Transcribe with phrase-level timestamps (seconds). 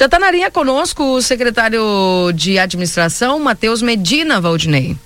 [0.00, 4.96] Já está na linha conosco o secretário de administração, Matheus Medina Valdinei.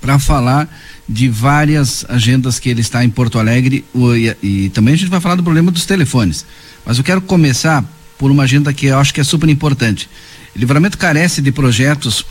[0.00, 0.68] Para falar
[1.08, 5.20] de várias agendas que ele está em Porto Alegre e, e também a gente vai
[5.20, 6.44] falar do problema dos telefones.
[6.84, 7.84] Mas eu quero começar
[8.18, 10.10] por uma agenda que eu acho que é super importante.
[10.56, 12.26] Livramento carece de projetos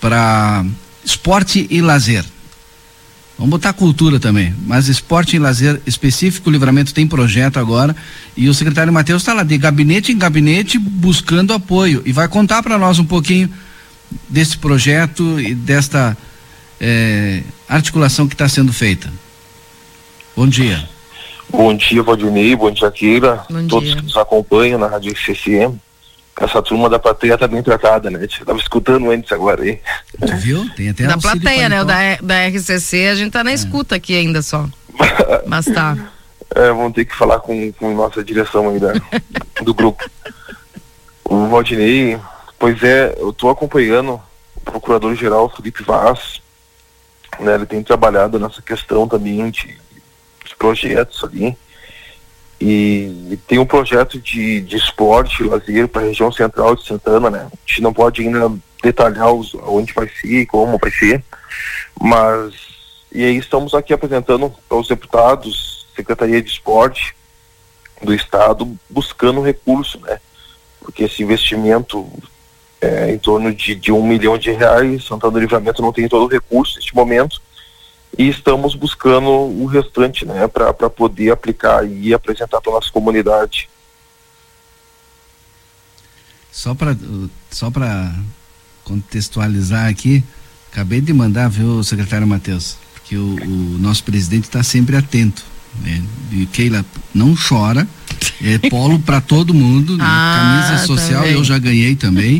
[0.00, 0.64] para
[1.04, 2.24] esporte e lazer.
[3.40, 7.96] Vamos botar cultura também, mas esporte e lazer específico, o Livramento tem projeto agora
[8.36, 12.62] e o secretário Matheus está lá de gabinete em gabinete buscando apoio e vai contar
[12.62, 13.48] para nós um pouquinho
[14.28, 16.14] desse projeto e desta
[16.78, 19.10] eh, articulação que está sendo feita.
[20.36, 20.86] Bom dia.
[21.48, 25.80] Bom dia, Valdinei, bom dia, Keira, bom todos que nos acompanham na Rádio CCM
[26.40, 28.26] essa turma da plateia tá bem tratada, né?
[28.40, 29.78] Eu tava escutando antes agora aí.
[30.18, 30.70] Tu viu?
[30.74, 31.82] Tem até Da plateia, né?
[31.82, 33.54] O da, da RCC, a gente tá na é.
[33.54, 34.66] escuta aqui ainda só.
[35.46, 35.96] Mas tá.
[36.54, 38.94] É, vamos ter que falar com, com nossa direção aí da,
[39.62, 40.02] do grupo.
[41.24, 42.18] O Valdinei,
[42.58, 44.18] pois é, eu tô acompanhando
[44.56, 46.40] o procurador-geral Felipe Vaz,
[47.38, 47.54] né?
[47.54, 51.54] Ele tem trabalhado nessa questão também de, de projetos ali
[52.60, 57.48] e tem um projeto de, de esporte, lazer para a região central de Santana, né?
[57.50, 58.52] A gente não pode ainda
[58.82, 61.24] detalhar os, onde vai ser, como vai ser,
[61.98, 62.52] mas
[63.12, 67.14] e aí estamos aqui apresentando aos deputados, Secretaria de Esporte
[68.02, 70.20] do Estado, buscando recurso, né?
[70.80, 72.06] Porque esse investimento
[72.80, 76.24] é em torno de, de um milhão de reais, Santana do Livramento não tem todo
[76.24, 77.40] o recurso neste momento,
[78.18, 83.68] e estamos buscando o restante, né, para poder aplicar e apresentar para nossa comunidade.
[86.50, 86.96] Só para
[87.50, 88.12] só para
[88.84, 90.22] contextualizar aqui,
[90.72, 95.44] acabei de mandar, viu, secretário Matheus, porque o, o nosso presidente está sempre atento.
[95.80, 96.02] Né?
[96.32, 97.86] E Keila não chora,
[98.42, 100.04] é polo para todo mundo, né?
[100.06, 101.36] ah, camisa social também.
[101.36, 102.38] eu já ganhei também,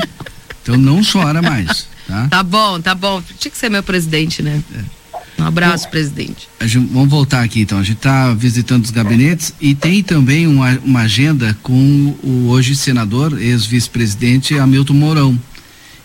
[0.62, 1.88] então não chora mais.
[2.08, 2.26] Tá?
[2.28, 3.22] tá bom, tá bom.
[3.38, 4.60] Tinha que ser meu presidente, né?
[4.74, 4.99] É.
[5.40, 6.48] Um abraço, Bom, presidente.
[6.60, 7.78] Gente, vamos voltar aqui então.
[7.78, 12.76] A gente está visitando os gabinetes e tem também uma, uma agenda com o hoje
[12.76, 15.40] senador, ex-vice-presidente Hamilton Mourão.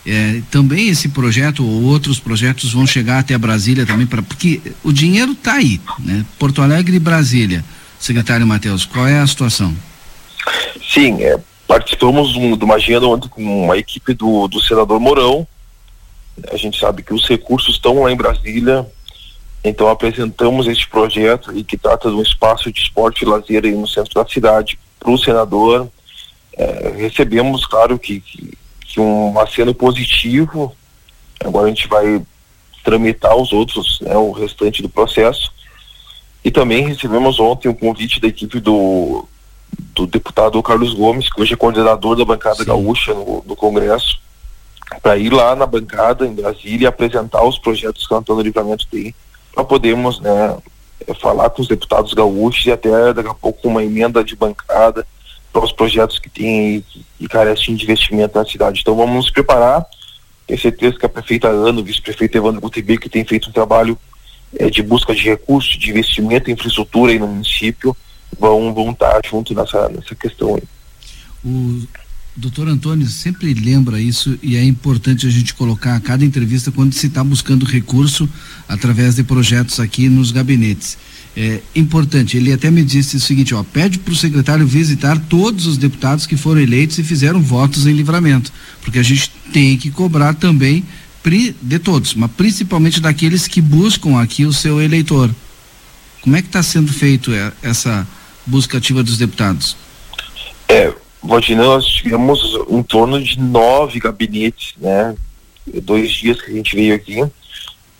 [0.06, 4.92] É, também esse projeto ou outros projetos vão chegar até Brasília também para porque o
[4.92, 6.24] dinheiro está aí, né?
[6.38, 7.62] Porto Alegre e Brasília.
[7.98, 9.74] Secretário Matheus, qual é a situação?
[10.94, 15.46] Sim, é, participamos de uma agenda ontem com uma equipe do, do senador Mourão.
[16.50, 18.86] A gente sabe que os recursos estão lá em Brasília,
[19.64, 23.72] então apresentamos este projeto e que trata de um espaço de esporte e lazer aí
[23.72, 25.88] no centro da cidade para o senador.
[26.56, 30.74] É, recebemos, claro, que, que, que, um aceno positivo.
[31.44, 32.22] Agora a gente vai
[32.84, 35.52] tramitar os outros, né, o restante do processo.
[36.44, 39.26] E também recebemos ontem um convite da equipe do,
[39.92, 42.66] do deputado Carlos Gomes, que hoje é coordenador da bancada Sim.
[42.66, 44.20] gaúcha no, no Congresso,
[45.02, 48.86] para ir lá na bancada em Brasília e apresentar os projetos que o Antônio Livramento
[48.86, 49.12] tem
[49.56, 50.54] para podermos né,
[51.18, 55.06] falar com os deputados gaúchos e até daqui a pouco uma emenda de bancada
[55.50, 56.84] para os projetos que têm
[57.18, 58.80] e carecem de investimento na cidade.
[58.82, 59.86] Então vamos nos preparar.
[60.46, 63.98] Tenho certeza que a prefeita Ana, o vice-prefeito Evandro Gutebi, que tem feito um trabalho
[64.58, 67.96] é, de busca de recursos, de investimento em infraestrutura aí no município,
[68.38, 70.62] vão, vão estar junto nessa, nessa questão aí.
[72.36, 76.92] Doutor Antônio sempre lembra isso e é importante a gente colocar a cada entrevista quando
[76.92, 78.28] se está buscando recurso
[78.68, 80.98] através de projetos aqui nos gabinetes.
[81.34, 85.66] É importante, ele até me disse o seguinte, ó, pede para o secretário visitar todos
[85.66, 89.90] os deputados que foram eleitos e fizeram votos em livramento, porque a gente tem que
[89.90, 90.84] cobrar também
[91.60, 95.34] de todos, mas principalmente daqueles que buscam aqui o seu eleitor.
[96.20, 97.32] Como é que está sendo feito
[97.62, 98.06] essa
[98.46, 99.76] busca ativa dos deputados?
[101.22, 105.14] Valdina, nós tivemos em torno de nove gabinetes, né?
[105.82, 107.24] Dois dias que a gente veio aqui.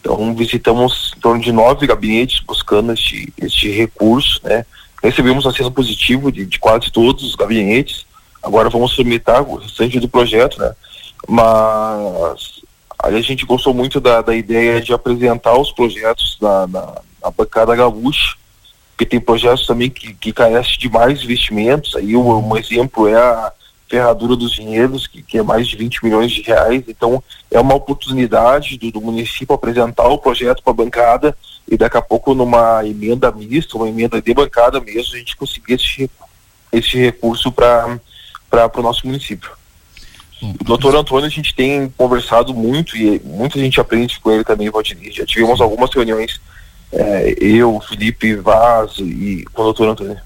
[0.01, 4.65] Então visitamos em torno de nove gabinetes buscando este, este recurso, né?
[5.03, 8.07] Recebemos aceno positivo de, de quase todos os gabinetes.
[8.43, 10.73] Agora vamos submeter o restante do projeto, né?
[11.29, 12.61] Mas
[13.03, 17.31] aí a gente gostou muito da, da ideia de apresentar os projetos da, da, da
[17.31, 18.37] bancada gaúcha
[18.97, 21.95] porque tem projetos também que, que carecem de mais investimentos.
[21.95, 23.53] Aí um, um exemplo é a
[23.87, 26.83] Ferradura dos Vinhedos, que, que é mais de 20 milhões de reais.
[26.89, 31.37] Então, é uma oportunidade do, do município apresentar o projeto para a bancada
[31.69, 35.75] e daqui a pouco, numa emenda mista, uma emenda de bancada mesmo, a gente conseguir
[35.75, 36.11] esse,
[36.73, 38.01] esse recurso para
[38.75, 39.51] o nosso município.
[40.41, 44.71] o doutor Antônio, a gente tem conversado muito e muita gente aprende com ele também,
[44.71, 45.13] Valdinei.
[45.13, 46.41] Já tivemos algumas reuniões
[46.93, 50.17] é, eu, Felipe Vaz e com o doutor Antônio.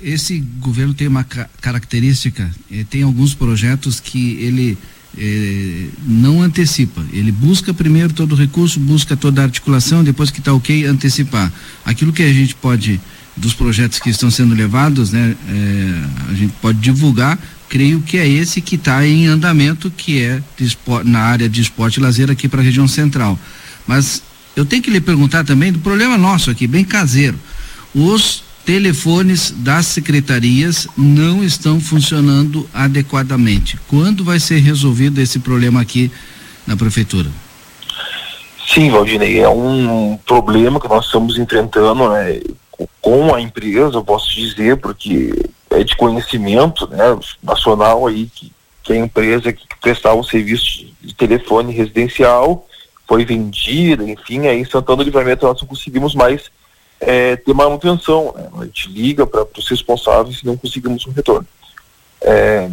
[0.00, 4.78] esse governo tem uma ca característica, eh, tem alguns projetos que ele
[5.18, 7.04] eh, não antecipa.
[7.12, 11.52] Ele busca primeiro todo o recurso, busca toda a articulação, depois que está ok, antecipar.
[11.84, 13.00] Aquilo que a gente pode,
[13.36, 17.38] dos projetos que estão sendo levados, né, eh, a gente pode divulgar,
[17.68, 20.42] creio que é esse que está em andamento, que é
[21.04, 23.38] na área de esporte e lazer aqui para a região central.
[23.86, 24.22] Mas
[24.56, 27.38] eu tenho que lhe perguntar também do problema nosso aqui, bem caseiro.
[27.94, 33.78] Os telefones das secretarias não estão funcionando adequadamente.
[33.86, 36.10] Quando vai ser resolvido esse problema aqui
[36.66, 37.30] na prefeitura?
[38.66, 42.40] Sim, Valdinei, é um problema que nós estamos enfrentando né,
[43.00, 45.32] com a empresa, eu posso dizer, porque
[45.70, 48.50] é de conhecimento né, nacional aí que,
[48.82, 52.66] que a empresa que prestava o serviço de telefone residencial
[53.06, 56.50] foi vendida, enfim, aí em Santana do Livramento nós não conseguimos mais
[57.00, 58.34] é, ter manutenção.
[58.36, 58.48] Né?
[58.58, 61.46] A gente liga para os responsáveis e não conseguimos um retorno.
[62.20, 62.68] É,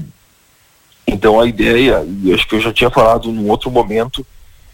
[1.05, 4.25] então a ideia, e acho que eu já tinha falado num outro momento,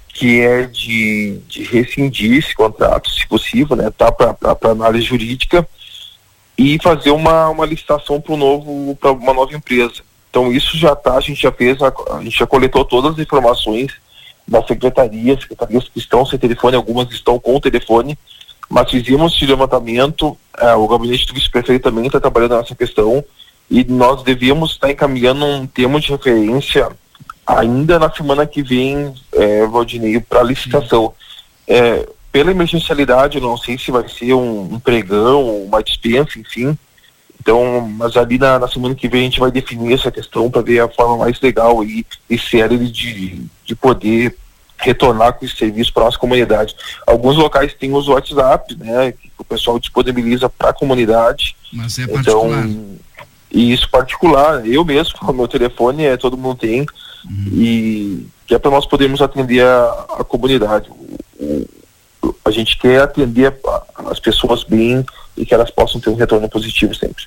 [0.08, 5.68] que é de, de rescindir esse contrato, se possível, né, tá para análise jurídica
[6.58, 10.04] e fazer uma, uma licitação para novo para uma nova empresa.
[10.30, 13.20] Então isso já está, a gente já fez, a, a, gente já coletou todas as
[13.20, 13.94] informações
[14.50, 18.18] da secretaria, secretarias que estão sem telefone, algumas estão com telefone,
[18.68, 23.24] mas fizemos esse levantamento, é, o gabinete do vice-prefeito também está trabalhando nessa questão
[23.70, 26.90] e nós devíamos estar encaminhando um termo de referência
[27.46, 31.14] ainda na semana que vem, é, Valdinei, para licitação.
[31.68, 36.78] É, pela emergencialidade, não sei se vai ser um, um pregão, uma dispensa, enfim.
[37.50, 40.62] Então, mas ali na, na, semana que vem a gente vai definir essa questão para
[40.62, 44.38] ver a forma mais legal e, e séria de, de poder
[44.78, 46.76] retornar com esse serviço para a nossa comunidade.
[47.08, 51.56] Alguns locais têm os WhatsApp, né, que o pessoal disponibiliza para a comunidade.
[51.74, 52.68] Mas é então, particular.
[52.68, 52.98] Então,
[53.52, 57.48] e isso particular, eu mesmo, o meu telefone é todo mundo tem uhum.
[57.52, 60.88] e que é para nós podermos atender a, a comunidade.
[61.40, 61.68] O,
[62.22, 65.04] o, a gente quer atender a, as pessoas bem
[65.36, 67.24] e que elas possam ter um retorno positivo sempre.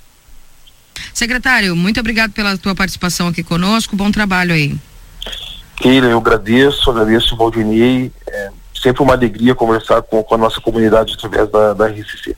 [1.23, 3.95] Secretário, muito obrigado pela tua participação aqui conosco.
[3.95, 4.77] Bom trabalho aí.
[5.77, 8.11] Keila, eu agradeço, agradeço o Valdinei.
[8.27, 12.37] É sempre uma alegria conversar com, com a nossa comunidade através da, da RCC.